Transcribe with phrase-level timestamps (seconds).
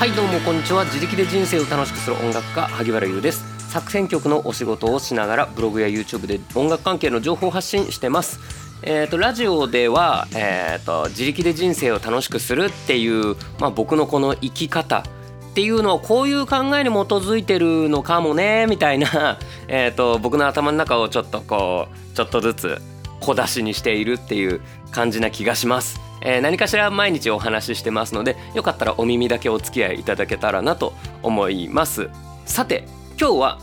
[0.00, 0.86] はいどうもこんにちは。
[0.86, 3.70] 自力で人生を楽しくする音楽家萩原優です。
[3.70, 8.40] 作編曲のお仕事をしながらブログや YouTube で音楽関係の情報を発信してます。
[8.82, 22.82] えーと、ラジオでは、えーと、自力で人生を楽しくするっていう、まあ、僕のこの生き方っていうのをこういう考えに基づいてるのかもねみたいな、 えーと僕の頭の中をちょっとこうちょっとずつ
[23.20, 24.62] 小出しにしているっていう
[24.92, 26.09] 感じな気がします。
[26.22, 32.10] えー、何かしら毎日お話ししてますのでよかったらお耳だけお付き合いいただけたらなと思います。
[32.46, 32.84] さて
[33.18, 33.58] 今日は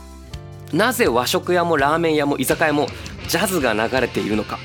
[0.72, 2.88] なぜ和食屋もラーメン屋も居酒屋も
[3.28, 4.58] ジャズが流れているのか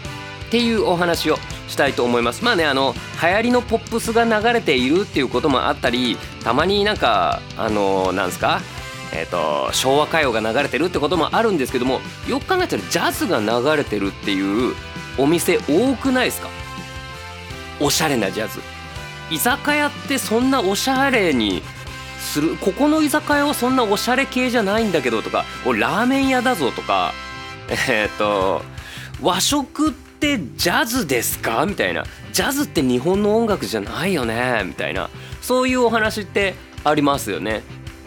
[0.48, 1.38] っていうお話を
[1.68, 2.44] したいと思います。
[2.44, 8.62] まあねあの流行りのポップスが流れているっていうこともあったりたまになんかあのなんですか
[9.16, 14.73] えーと、と昭和歌謡が流れてるってこともあるんですけどもよく考えたらジャズが流れてるっていう
[15.20, 16.49] お店多くないですか？
[17.80, 18.59] おしゃれなジャズ。
[19.32, 21.62] 居酒屋ってそんなおしゃれに
[22.20, 27.13] するここの居酒屋はそんなおしゃれ系じゃないんだけどとか俺ラーメン屋だぞとか
[27.70, 28.62] えー、っと
[29.21, 31.66] 和食ってジャズですか？
[31.66, 32.05] みたいな。
[32.32, 34.63] ジャズって日本の音楽じゃないよね？
[34.66, 35.10] みたいな。
[35.41, 37.62] そういうお話ってありますよね。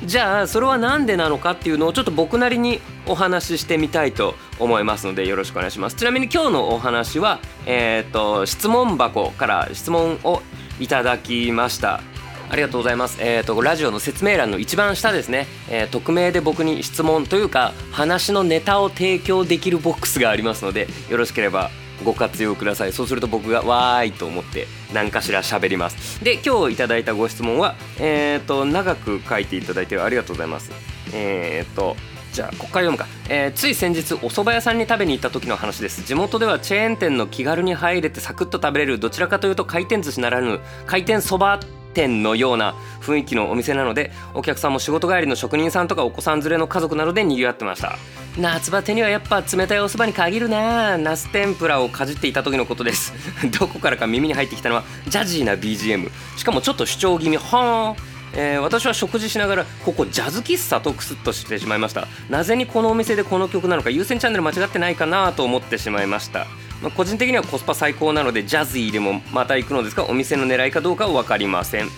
[0.04, 5.96] じゃあそれは何でなのかっていうのをちょっと僕なりにお話ししてみたいと思いますのでよろしくお願いします。
[5.96, 10.42] ちなみに今日のお話はえ、ー、と質問箱から質問を
[10.78, 12.00] いただきました。
[12.48, 13.18] ありがとうございます。
[13.20, 21.70] えっ、ー、とラジオの説明欄の一番下ですね、えー、匿名で僕に質問というか話のネタを提供できるボックスがありますのでよろしければ
[22.04, 22.92] ご活用ください。
[22.92, 26.22] そうすると僕がわーいと思って何かしら喋ります。
[26.22, 30.70] で今日いただいたご質問はえっ、ー、と長く書いていただいてありがとうございます。
[31.12, 31.96] えっ、と
[32.36, 36.04] じゃあここから読むか、えー、つい先日お蕎麦屋さんに食べに行った時の話です。
[36.04, 41.60] 地元ではチェーン店の気軽に入れてサクッと食べれるどちらかというと回転寿司ならぬ回転そば
[41.94, 47.96] 店のような雰囲気のお店なのでお客さんも仕事帰りの職人さんとかお子さん連れの家族などで賑わってました。
[48.36, 50.98] 夏バテにはやっぱ冷たいおそばに限るな。
[50.98, 53.14] ナス天ぷらをかじっていた時のことです。
[53.58, 57.38] どこからか耳に入ってきたのはジャジーな BGM しかもちょっと主張気味。
[57.38, 58.15] はー。
[58.38, 62.06] えー、私は食事しながらここジャズ喫茶とクスッとしてしまいました。
[62.28, 66.46] なぜにこのお店でこの曲なのか優先チャンネル間違ってないかなと思ってしまいました、
[66.82, 71.88] まあ、個人的にはコスパ最高なのでジャズィーでもまた行くのですがお店の狙いかどうかは分かりません。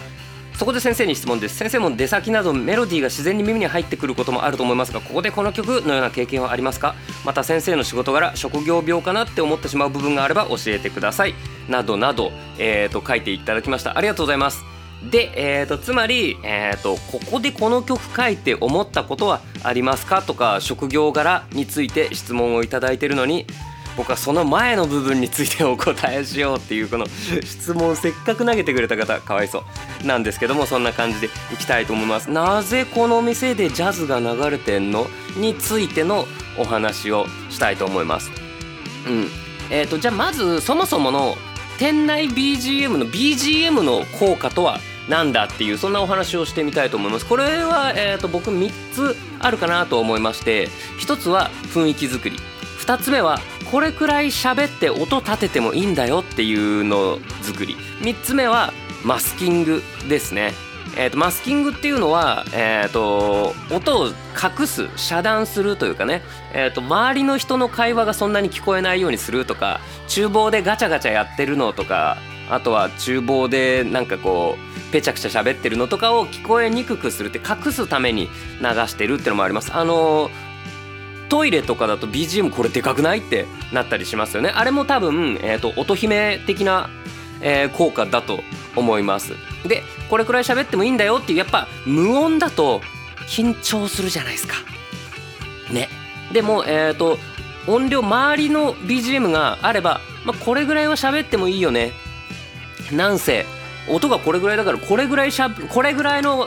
[0.54, 1.56] そこで先生に質問です。
[1.56, 6.94] 先生も出先などメロディーが自然に耳に入ってくることもあると思いますがここでこの曲のような経験はありますか？
[7.25, 11.34] また先生の仕事柄職業病かなって思ってしまう部分があれば教えてください。
[11.69, 13.97] などなど、えーと、書いていただきました。
[13.97, 14.65] ありがとうございます。
[15.11, 20.23] で、えーと、つまり、えーと、ここでこの曲書いて思ったことはありますか？
[20.23, 23.47] とか職業柄について質問をいいてるのに
[23.97, 27.07] 僕はその前の部分についてお答えしようっていうこの
[27.45, 29.65] 質問せっかく投げてくれた方かわいそ
[30.03, 32.31] うなんですけどもそんな感じでいきたいと思います。
[32.31, 35.07] なぜこの店でジャズが流れてんの？
[35.37, 36.27] についての
[36.59, 38.31] お話をしたいと思います。
[39.07, 39.29] うん。
[39.71, 41.35] えーと、じゃあまずそもそもの
[41.78, 47.27] 店内 BGM の BGM の効果とはなんだっていうそんなお話をしてみたいと思います。
[47.27, 50.69] これは、えーと僕3つあるかなと思いまして
[51.00, 52.37] 1つは雰囲気作り。
[52.81, 53.38] 2つ目は
[53.71, 57.77] これくらい喋って音立ててもいいんだよっていうの作り。
[58.00, 58.72] 3つ目は
[59.05, 60.53] マスキングですね。
[60.99, 66.23] えーと、マスキングっていうのは、えーと、音を隠す遮断するというかね、
[66.53, 72.19] えーと、周りの人の会話がそんなに聞こえないようにするとか厨房でガチャガチャやってるのとか
[72.51, 78.29] あとは厨房でなんかこうぺちゃくちゃ喋ってるのとかを聞こえにくくするって隠すために
[78.61, 79.73] 流してるってのもあります。
[79.75, 80.49] あのー
[81.29, 86.89] トイレとかだと BGM これでかくないってなったりしますよねあれも多分、えーと、音姫的な、
[87.41, 88.41] えー、効果だと
[88.76, 89.34] 思います。
[89.66, 92.81] でこれくらい喋ってもいいんだよっていうやっぱ無音だと
[93.26, 94.54] 緊張するじゃないですか。
[95.72, 95.88] ね。
[96.32, 97.19] でもえっ、ー、と
[97.66, 101.93] 音量周りの BGM があれば、まあ、これぐらいは喋ってもいいよね。
[102.93, 103.44] なんせ
[103.91, 106.46] 音がこれぐらいだからこれぐらいしゃこれぐらいの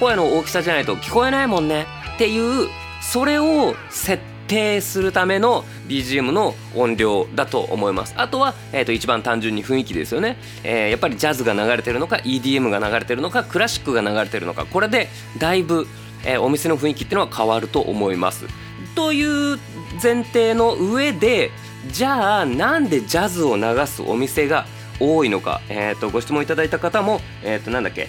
[0.00, 1.86] 声の大きさじゃないと聞こえないもんね。
[2.14, 2.68] っていう
[3.02, 8.14] それを設定するための BGM の音量だと思います。
[8.16, 15.08] あとは、えー、と一番単純に雰囲気ですよね、えー、やっぱりジャズが流れてるのか EDM が流れてるのかクラシックが流れてるのかこれで
[15.38, 15.86] だいぶ、
[16.24, 18.46] えー、お店の雰囲気っていうのは変わると思います。
[18.94, 19.58] という
[20.02, 21.50] 前提の上で
[21.92, 24.66] じゃあなんでジャズを流すお店が
[24.98, 28.08] 多いのか、えー、とご質問いただいた方も、えー、となんだっけ。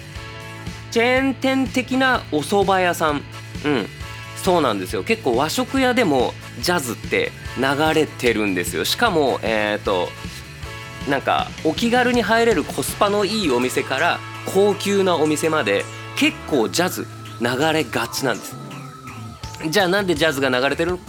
[0.91, 3.21] チェーン店的なお蕎麦屋さん、
[3.65, 3.87] うん、
[4.43, 5.03] そうなんですよ。
[5.03, 8.85] 結構和食屋でもジャズって流れてるんですよ。
[8.85, 10.07] しかもえっ、ー、と
[11.09, 14.19] なんかお気軽に入れるコスパのいいお店から
[14.53, 15.83] 高級なお店まで
[16.17, 17.07] 結構ジャズ
[17.41, 18.55] 流れがちなんです。
[19.69, 20.99] じゃあなんでジャズが流れてる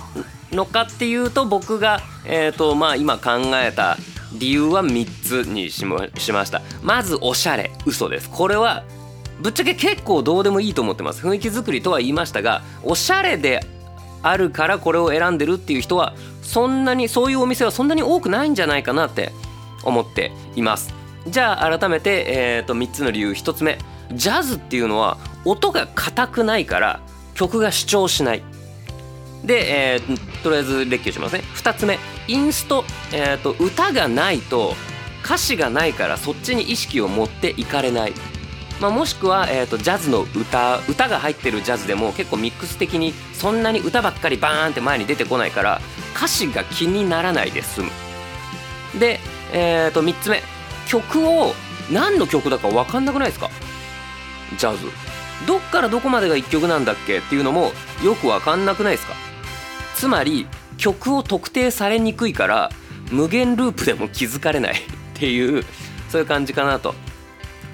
[0.52, 3.30] のかっていうと僕が、えーとまあ、今考
[3.62, 3.98] えた
[4.38, 6.06] 理由は3つにしま
[6.44, 6.62] した。
[6.82, 8.30] まずおしゃれ嘘です。
[8.30, 8.84] これは
[9.40, 11.26] ぶっちゃけ結構どうでもいいと思ってます。
[11.26, 13.61] 雰囲気作りとは言いましたがおしゃれで
[14.23, 19.32] あるからこれを選んでるっていう人はそんなにそういうお店はそんなに多くないんじゃないかなって
[19.85, 20.93] 思っています。
[21.26, 23.32] じゃあ改めて、えー、と3つの理由。
[23.32, 23.79] 1つ目。
[24.12, 27.00] ジャズっていうのは音が硬くないから
[27.35, 28.43] 曲が主張しない。
[29.44, 31.43] で、えー、とりあえず列挙しますね。
[31.55, 31.99] 2つ目。
[32.26, 34.75] インスト、えーと、歌がないと
[35.25, 38.14] 歌詞がないからそっちに意識を持っていかれない、
[38.80, 45.80] まあ、もしくは、えーと、ジャズの歌歌が入ってるジャズでも結構ミックス的にそんなに歌ばっかりバーンって前に出てこないから
[46.16, 47.90] 歌詞が気にならないで済む。
[49.00, 49.19] で、
[49.52, 50.42] えー、と3つ目。
[50.88, 51.54] 曲を
[51.92, 53.50] 何の曲だか分かんなくないですか？
[54.56, 54.86] ジャズ。
[55.46, 57.72] どっからどこまでが1曲なんだっけっていうのも
[58.02, 59.14] よく分かんなくないですか？
[59.94, 60.46] つまり
[60.76, 62.70] 曲を特定されにくいから
[63.10, 64.76] 無限ループでも気づかれないっ
[65.14, 65.64] ていう
[66.08, 66.94] そういう感じかなと。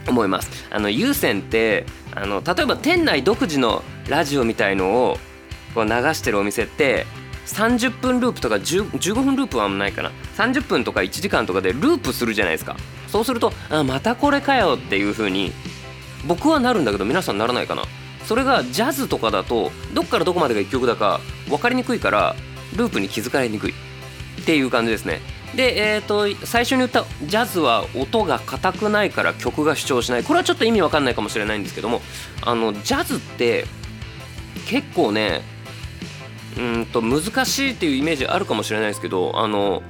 [0.08, 0.50] 思います。
[0.70, 5.18] あの有線ってあの例えば店内独自のラジオみたいのを
[5.74, 7.06] こう流してるお店って
[7.46, 10.10] 30分ループとか15分ループはないかな。
[10.36, 12.76] 30分とか1時間とかでループするじゃないですか。
[13.08, 15.52] そうするとあまたこれかよっていう風に
[16.26, 17.84] 僕はなるんだけど皆さんならないかな。
[18.24, 22.34] それがジャズとかだとどっからどこまでが1曲だか分かりにくいから
[22.74, 23.74] ループに気づかれにくい
[24.40, 25.20] っていう感じですね。
[25.54, 32.00] で、えーと、最初に言ったジャズは音が硬くないから曲が主張しないこれはちょっと意味わかんないかもしれないんですけども
[32.42, 33.64] あのジャズって
[34.66, 35.42] 結構ね
[36.58, 39.82] うんと難しいっていうイメージあるかもしれないですけどあの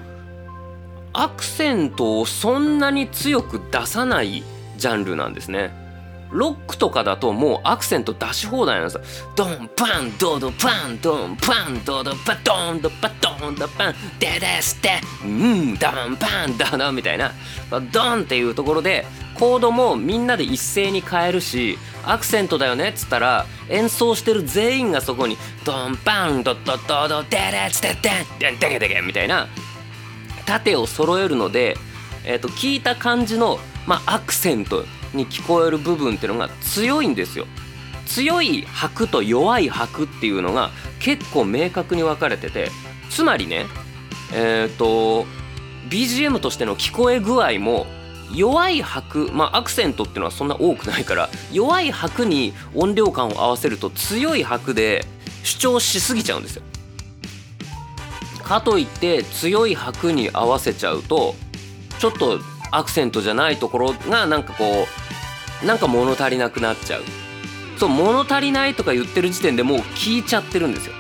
[1.13, 4.43] アクセントをそんなに強く出さない
[4.77, 5.84] ジャンルなんですね。
[6.35, 9.03] ロックとかだともうアクセント出し放題なんですよ。
[9.37, 17.33] ドンパンドドパンドンパンドドパドンドパドンドパンデデステうんドンパンドドンみたいな
[17.93, 29.47] ドンっていうところでコードもみんなで一斉に変えるしアクセントだよねっつったら演奏してる全員がそこにドンパンドドドドデデステデンデンデケデケみたいな
[30.47, 31.77] 盾を揃えるので、
[32.25, 34.85] えー、と聞いた感じの、まあ、アクセント
[35.17, 37.47] に聞こえる部分っていうのが強いんですよ。
[38.07, 40.71] 強い拍と弱い拍っていうのが
[41.01, 42.71] 結構明確に分かれてて
[43.11, 43.67] つまりね
[44.33, 45.27] えっ、ー、と
[45.89, 47.87] BGM としての聞こえ具合も
[48.33, 55.07] 弱い拍まあアクセントっていうのはそんな多くないから弱い拍に音量感を合わせると強い拍で
[55.43, 56.63] 主張しすぎちゃうんですよ。
[58.43, 61.35] かといって強い拍に合わせちゃうと
[61.99, 62.39] ちょっと
[62.71, 65.04] アクセントじゃないところがなんかこう
[65.65, 67.03] なんか物足りなくなっちゃう。
[67.77, 70.95] そう物足りないとか言ってる時点でもう聞いちゃってるんですよ。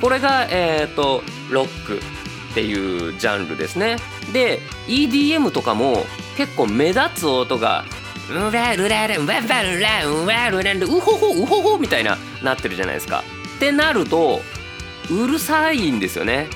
[0.00, 3.96] これがえっ、ー、とロックっていうジャンルですね。
[4.32, 6.04] で EDM とかも
[6.36, 7.84] 結構目立つ音が
[8.30, 13.22] うわルラルンワバルランワルランうほほうほほみたいななってるじゃないですか。
[13.56, 14.40] ってなると
[15.10, 16.48] うるさいんですよね。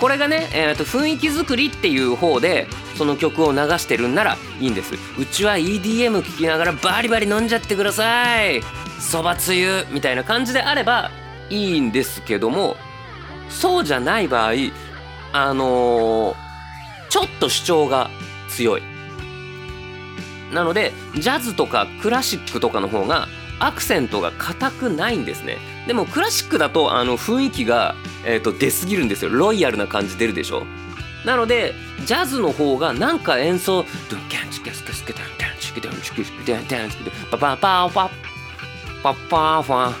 [0.00, 4.94] これがね、えー、と雰囲気作りっていう方でその曲を流してるんならいいんです。
[5.18, 8.62] うちは EDM 聴きながらバリバリ飲んじゃってください。
[9.00, 11.10] そばつゆみたいな感じであれば
[11.50, 12.76] いいんですけども
[13.50, 14.52] そうじゃない場合
[15.32, 16.34] あのー、
[17.10, 18.10] ちょっと主張が
[18.48, 18.82] 強い。
[20.52, 23.26] なのでジャズとかクラシックとかの方が
[23.66, 25.58] アクセントが硬くないんですね。
[25.86, 27.94] でもクラシックだとあの雰囲気が、
[28.24, 29.30] えーと出過ぎるんですよ。
[29.30, 30.64] ロイヤルな感じ出るでしょ。
[31.24, 33.84] なのでジャズの方がなんか演奏
[37.30, 38.10] パパパパ
[39.02, 39.92] パパファ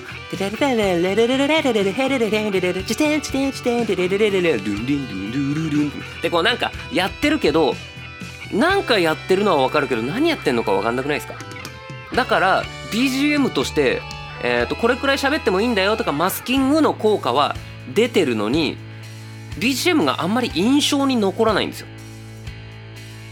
[6.22, 7.74] でこうなんかやってるけど
[8.52, 11.34] なんかやってるのはわかるけど何やってんのかわかんなくないですか
[12.14, 12.62] だから
[12.94, 14.00] BGM として、
[14.44, 17.56] えー、とこれくらい喋ってもいいんだよとかマスキングの効果は
[17.92, 18.78] 出てるのに
[19.58, 21.88] BGM があんまり印象に残らないんですよ。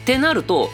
[0.02, 0.68] ってなると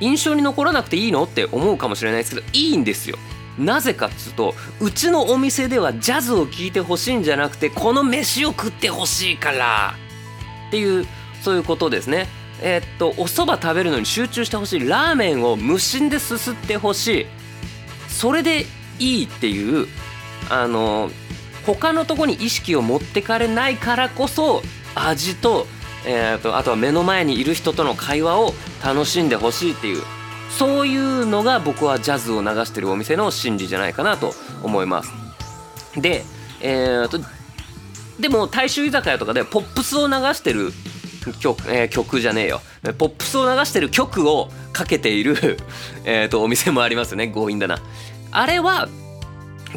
[0.00, 3.16] 印象に残らなくていいのって思うかもしれないですけどいいんですよ。
[3.58, 9.94] なぜかっつうとうちのお店ではジャズを聴いてほしいんじゃなくてこの飯を食ってほしいから
[10.68, 11.06] っていう
[11.42, 12.28] そういうことですね。
[12.60, 17.26] えー、っとお蕎麦食べるのに集中してほしいラーメンを無心ですすってほしい
[18.18, 18.66] それで
[18.98, 19.86] いいっていう
[20.50, 21.08] あの
[21.64, 24.60] 他のとこに意識を持ってかれないからこそ
[24.96, 25.68] 味と,、
[26.04, 30.02] えーと、あとは目の前にいる人との会話を楽しんでほしいっていう
[30.50, 34.32] そういうのが僕はジャズを流してるお店の心理じゃないかなと
[34.64, 35.12] 思います。
[35.96, 36.24] で
[36.60, 37.20] えー、と
[38.18, 40.72] でも大衆居酒屋とかでポップスを流してる
[41.32, 42.60] 曲,、えー、曲じゃねえよ。
[42.98, 45.58] ポップスを流してる曲をかけている
[46.04, 47.28] えっとお店もありますね。
[47.28, 47.78] 強引だな。
[48.30, 48.88] あれは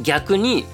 [0.01, 0.65] 逆に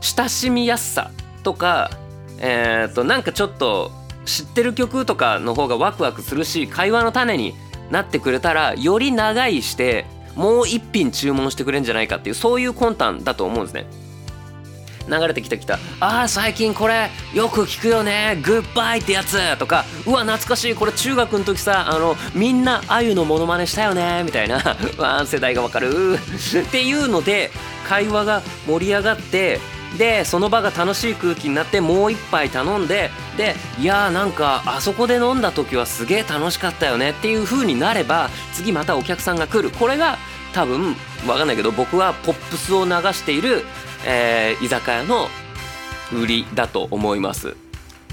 [0.00, 1.10] 親しみやすさ
[1.42, 1.90] とか
[2.38, 3.90] えー、となんかちょっと
[4.24, 7.54] 知ってる曲とかの方がワクワクするし会話の種に
[7.90, 13.86] なってくれたらより長いしてもう一品注文してくれるんじゃないかっていうそういう魂胆だと思うんですね。
[15.08, 18.38] 流れてきたきた「ああ最近これよく聞くよね。
[18.42, 20.74] グッバイってやつ」とか「うわ懐かしい。
[20.74, 27.50] これ中学の時さあのみんなあゆのモノマネしたよね」みたいな「わ世代がわかる」 っていうので
[27.88, 29.60] 会話が盛り上がって
[29.98, 37.10] でその場が楽しい空気になってもう一杯頼んででいやーなんかあそこで飲んだ時はすげえ楽しかったよね。
[37.10, 39.70] っていう風になれば次またお客さんが来る。
[39.70, 40.18] これが
[40.52, 40.94] 多分
[41.26, 43.64] 分かんないけど僕はポップスを流している、
[44.04, 45.28] えー、居酒屋の
[46.12, 47.50] 売りだと思います。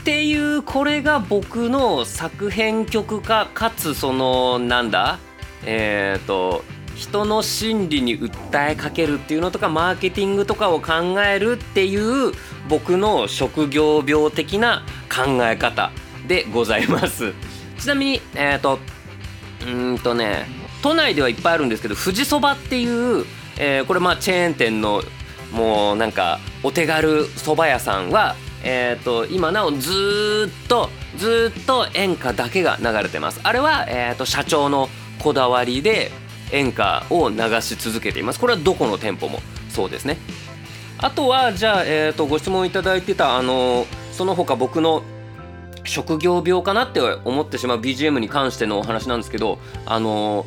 [0.01, 5.19] っていうこれが僕の作編曲家かつそのなんだ
[5.63, 6.63] えっ、ー、と
[6.95, 12.31] 人の心理に訴えかけるっていうのとかマーケティングとかを考えるっていう
[12.67, 15.91] 僕の職業病的な考え方
[16.27, 17.33] でございます
[17.79, 18.79] ちなみにえっ、ー、と
[19.67, 20.45] うんとね
[20.81, 23.25] 都内ではいっぱいあるんですけど富士そばっていう、
[23.59, 25.03] えー、これまあチェーン店の
[25.51, 33.39] もうなんかお手軽そば屋さんはえーと、今なおずっとずっと演歌だけが流れてます。
[33.43, 34.87] あれは、えーと社長の
[35.19, 36.11] こだわりで
[36.51, 38.39] 演歌を流し続けています。
[38.39, 39.39] これはどこの店舗も
[39.69, 40.17] そうですね。
[40.99, 45.01] あとはじゃあ、えーと、ご質問いただいてたあのその他僕の
[45.83, 50.45] 職業病かなって思ってしまう BGM に関してのお話なんですけどあの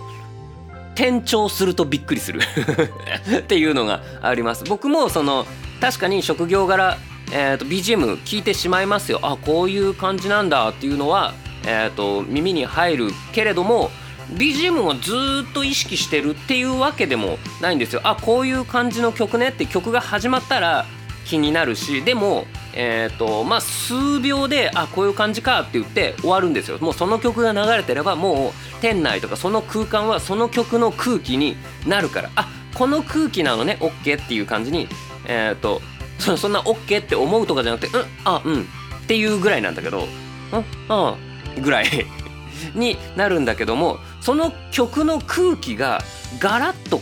[0.95, 2.41] 転調するとびっくりする。
[3.39, 4.65] っていうのがあります。
[4.65, 5.47] 僕もその
[5.81, 6.99] 確かに職業柄、
[7.33, 9.21] えーと、BGM 聞いてしまいますよ。
[9.23, 10.69] あこういう感じなんだ。
[10.71, 11.35] っていうのは、
[11.67, 13.91] えーと耳に入るけれども
[14.33, 15.13] BGM をず
[15.49, 18.01] っと意識してるっていうわけでもないんですよ。
[18.05, 20.87] あこういう感じの曲ねって曲が始まったら
[21.25, 26.79] 気になるしでもえ、ー、とまあ数秒であこういう感じかって言って終わるんですよ。
[26.79, 32.31] もうその曲が流れてればもう店内とかその空間はその曲の空気になるから。
[32.37, 34.89] あこの空気なのね OK っていう感じに
[35.27, 35.81] えっ、ー、と
[36.19, 38.67] そんな OK って思うとかじゃなくてうんあうんっ
[39.07, 40.07] ていうぐらいなんだけど
[40.53, 41.17] うんあ
[41.61, 42.07] ぐらい
[42.75, 46.03] になるんだけどもその曲の空気が
[46.41, 47.01] ガラッと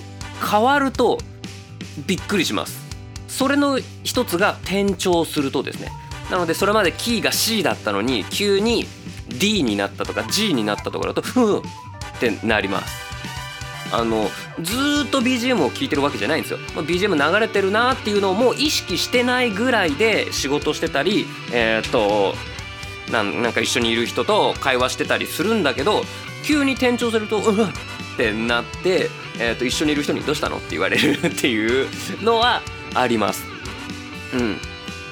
[0.51, 1.19] 変わると
[2.07, 2.82] びっくりします。
[3.33, 5.91] それの一つが転調するとですね
[6.31, 8.87] なのでそれまでキーが C だったのに急に
[9.29, 11.63] D になったとか G になったところだとふんっ
[12.21, 13.03] てなります
[13.91, 14.29] あの
[14.61, 22.35] ずっと BGM を聴いてるわけじゃないんですよ、まあ、BGM 流れてるなっていうのをもう意識してないぐらいで仕事してたりえっ、と
[23.11, 26.03] なんなんか一緒にいる人と会話してたりするんだけど
[26.45, 27.69] 急に転調すると「うん」っ
[28.17, 31.89] てなって、えー、と一緒にいる人に「どうしたの?」って言われるっていう
[32.23, 32.63] のは
[32.95, 33.45] あります。
[34.35, 34.59] うん、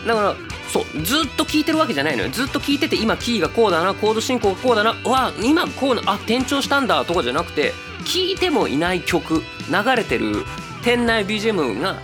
[0.06, 0.36] だから
[0.72, 2.30] そうずっと聞いてるわけじゃないのよ。
[2.30, 7.72] ずっと聞いてて今キーがこうだなコード進行がこうだなうわ今こうなあ転調したんだとかじゃなくて
[8.04, 10.44] 聞いてもいない曲流れてる
[10.82, 11.98] 店内 BGM が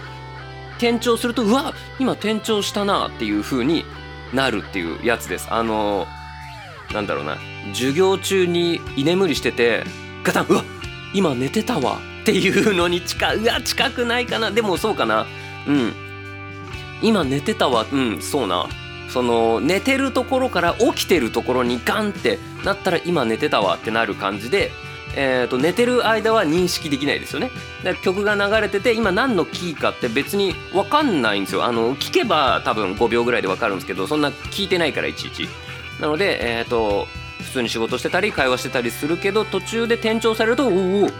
[0.78, 3.84] 転調するとうわ今転調したなっていう風に
[4.34, 5.46] なるっていうやつです。
[5.50, 6.06] あの
[6.92, 7.36] なんだろうな。
[7.72, 9.84] 授業中に居眠りしてて
[10.22, 10.64] ガタンうわ
[11.14, 14.50] 今寝てたわっていうのに近うわ近くないかな。
[14.50, 15.26] でもそうかな。
[15.66, 15.92] うん。
[17.02, 17.86] 今寝てたわ。
[17.90, 18.66] うんそうな。
[19.08, 24.70] その寝てるところから起きてるところにガンってなったら今寝てたわってなる感じで
[25.16, 27.50] えーと、寝てる間は認識できないですよね。
[27.82, 31.64] だから曲が流れてて今何のキーかって別に分かんないんですよ。
[31.64, 35.48] あの聞けば多分5秒ぐらいで分かるんですけどそんな聞いてないからいちいち。
[36.00, 37.06] なのでえっ、ー、と
[37.38, 41.10] 普通に仕事してたり会話してたりするけど途中で転調されるとおお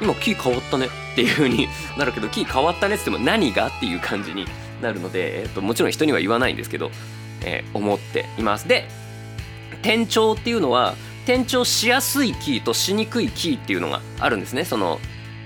[0.00, 4.46] 今キー変わったねっていう風になるけどキー変わったねって言っても何がっていう感じに
[4.80, 6.90] なるので、えーと、ともちろん人には言わないんですけど、
[7.44, 8.68] えー、思っています。
[8.68, 8.88] で
[9.82, 14.64] 転調っていうのは転調しやすいキーとしにくいキーっていうのがあるんですね。
[14.64, 14.98] その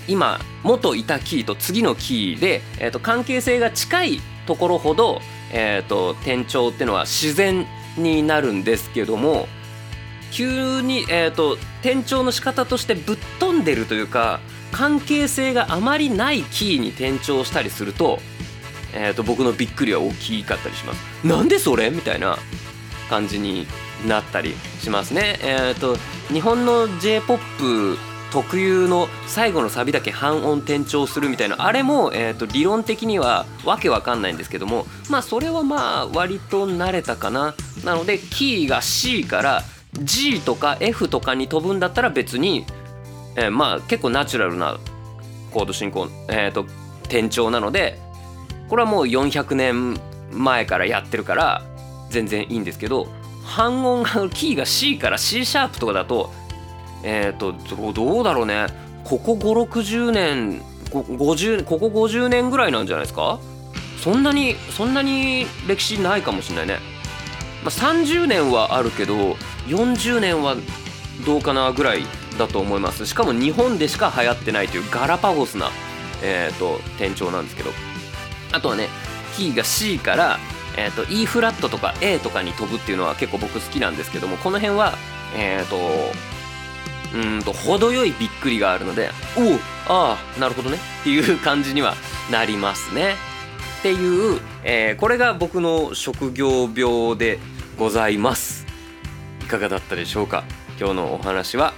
[0.09, 5.21] 今元いたキーと次のキーで、えーと、関係性が近いところほど、
[5.53, 7.67] えーと、転調っていうのは自然
[7.97, 9.47] になるんですけども
[10.33, 14.41] 急に、えーと、転調の仕方としてぶっ飛んでるというか
[14.73, 18.19] 関係性があまりないキーに転調したりすると,、
[18.95, 21.27] えー、と僕のびっくりは大きかったりします。
[21.27, 21.91] なんでそれ？
[21.91, 22.39] みたいな
[23.11, 23.67] 感じに
[24.09, 25.39] なったりしますね。
[25.43, 25.97] えーと、
[26.33, 27.99] 日本の J−POP
[28.33, 39.63] 特有の最後のサビだけ半音転調するみたいなあれも、えー、と理論的にはわけわかんないんですけどもまあそれはまあ割と慣れたかななのでキーが C から
[39.95, 42.65] G とか F とかに飛ぶんだったら別に、
[43.37, 44.79] えー、まあ結構ナチュラルな
[45.51, 46.63] コード進行、えー、と
[47.05, 47.99] 転調なので
[48.69, 49.99] これはもう400年
[50.33, 51.63] 前からやってるから
[52.11, 53.07] 全然いいんですけど
[53.45, 56.33] 半音がキーが C から C シャープとかだと
[57.05, 58.67] えっ、ー、とどうだろうね。
[59.05, 63.41] ここ560年50ここ50年ぐらいなんじゃないですか？
[64.03, 66.79] そんなにそんなに歴史ないかもしれないね、
[67.63, 70.57] まあ、30年はあるけど40年は
[71.25, 72.03] どうかなぐらい
[72.39, 73.07] だと思います。
[73.07, 75.71] しかも日本でしか流行ってないというガラパゴスな、
[76.23, 77.71] えーと、転調なんですけど。
[78.53, 78.89] あとはね
[79.37, 80.39] キーが C から、
[80.77, 84.95] えーと、E フラットとか A とかに飛ぶっていうのは結構僕好きなんですけどもこの辺は
[85.37, 85.77] えっ、ー、と
[87.15, 89.55] うんと程よいびっくりがあるのでおお
[89.89, 90.79] ああなるほどね。
[91.01, 91.95] っていう感じには
[92.31, 93.17] なりますね。
[93.81, 97.41] っていう、えー、これが僕の職業病で
[97.83, 98.65] ございます。
[99.41, 100.45] いかがだったでしょうか？
[100.79, 101.75] 今日のお話は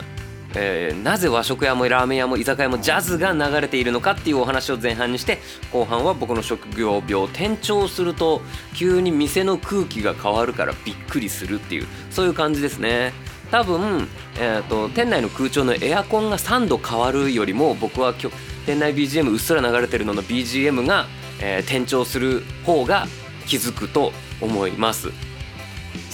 [0.54, 5.38] えー、なぜ和食屋もラーメン屋も居酒屋もジャズが流れているのかっていうお話を前半にして
[5.72, 8.40] 後半は僕の職業病転調すると
[8.72, 13.14] 急に店の空気が変わるからびっくりするっていうそういう感じですね。
[13.50, 14.06] 多分、
[14.38, 21.06] えーと、店内の空調のエアコンが3度変わるよりも僕は今日店内 BGM うっすら流れてるのの BGM が、
[21.40, 23.06] えー、転調する方が
[23.46, 25.08] 気づくと思います。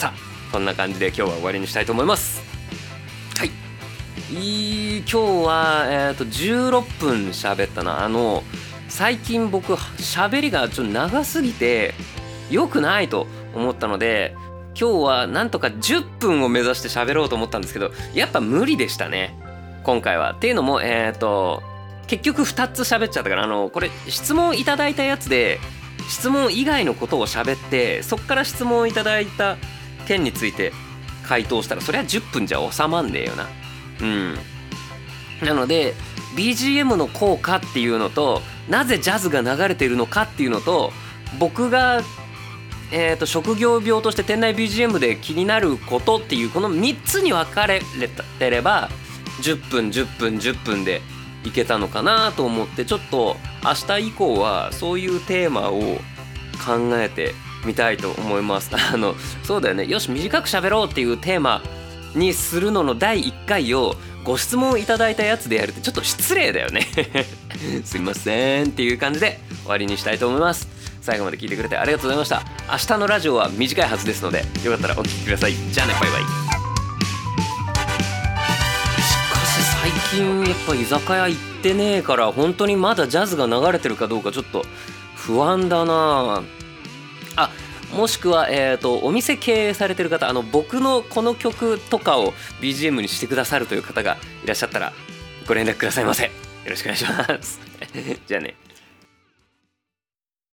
[0.00, 2.42] さあこんな感じで今日は終わりにしたいと思います。
[3.45, 4.99] い。
[5.00, 5.16] 今日
[5.47, 8.02] は、えーと、16分喋ったな。
[8.02, 8.42] あの
[8.88, 11.92] 最近僕喋りがちょっと長すぎて
[12.50, 14.35] 良くないと思ったので
[14.69, 19.38] 今日はなんとか10分を目指して喋ろうと思ったんですけどやっぱ無理でしたね。
[19.83, 20.33] 今回は。
[20.33, 21.62] っていうのもえっ、ー、と
[22.07, 25.61] 結局2つ喋っちゃったからあのこれ質問いただいたやつで
[26.09, 29.58] 質問以外のことを喋ってそっから質問いただいた
[30.10, 30.73] 件について
[31.25, 33.49] 回答したらそれは10分じゃ収まんねえよな。
[34.02, 34.34] うん
[35.42, 35.94] なので
[36.36, 40.92] BGM の効果っていうのとなぜジャズが流れているのかっていうのと
[41.38, 42.02] 僕が、
[42.92, 47.80] えーと、職業病として店内 BGM で気になることっていうこの3つに分かれ
[48.38, 48.90] てれば
[49.42, 51.00] 10分10分10分で
[51.44, 55.80] いけたのかなと思ってちょっと明日以降はそういうテーマを
[56.64, 58.70] 考えてみたいと思います。
[58.75, 59.86] あのそうだよね。
[59.86, 61.62] よし短く喋ろうっていうテーマ
[62.14, 66.86] にするのの第1回をご質問いただいたやつでやるってちょっと失礼だよね。
[67.84, 70.68] すいませんっていう感じで終わりにしたいと思います。
[71.00, 72.42] 最後まで聞いてくれてありがとうございました。
[72.70, 75.54] 明日のラジオは短いはずですのでよかったらお聴きください。
[75.73, 76.23] じゃあねバイバイ。
[76.23, 76.26] し
[79.32, 84.64] かし最近やっぱ居酒屋行ってねえから本当にまだジャズが流れてるかどうかちょっと
[85.14, 86.42] 不安だな。
[86.42, 86.42] あ
[87.36, 87.50] あ
[87.95, 94.93] もしくは、えーと、お店経営されてる方あの僕のこの曲とかを BGM にしてくださるという方がいらっしゃったら
[95.47, 96.25] ご連絡くださいませ。
[96.25, 96.30] よ
[96.69, 97.60] ろしくお願いします。
[98.26, 98.70] じゃあね。